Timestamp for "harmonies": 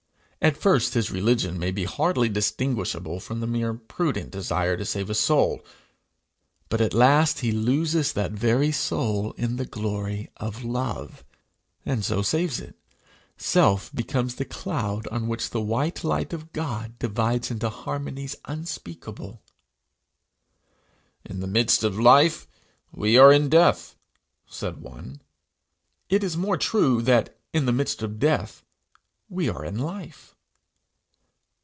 17.69-18.35